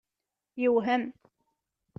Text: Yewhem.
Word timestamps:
Yewhem. 0.61 1.03